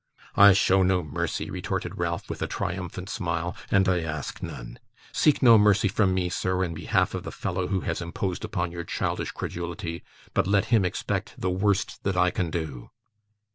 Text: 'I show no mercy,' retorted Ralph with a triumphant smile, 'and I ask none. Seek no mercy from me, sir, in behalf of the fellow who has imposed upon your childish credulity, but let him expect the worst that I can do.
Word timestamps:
'I 0.35 0.53
show 0.53 0.81
no 0.81 1.03
mercy,' 1.03 1.51
retorted 1.51 1.99
Ralph 1.99 2.27
with 2.27 2.41
a 2.41 2.47
triumphant 2.47 3.07
smile, 3.07 3.55
'and 3.69 3.87
I 3.87 3.99
ask 4.01 4.41
none. 4.41 4.79
Seek 5.11 5.43
no 5.43 5.59
mercy 5.59 5.87
from 5.87 6.11
me, 6.15 6.27
sir, 6.27 6.63
in 6.63 6.73
behalf 6.73 7.13
of 7.13 7.21
the 7.21 7.31
fellow 7.31 7.67
who 7.67 7.81
has 7.81 8.01
imposed 8.01 8.43
upon 8.43 8.71
your 8.71 8.83
childish 8.83 9.29
credulity, 9.31 10.01
but 10.33 10.47
let 10.47 10.65
him 10.73 10.85
expect 10.85 11.35
the 11.39 11.51
worst 11.51 12.03
that 12.03 12.17
I 12.17 12.31
can 12.31 12.49
do. 12.49 12.89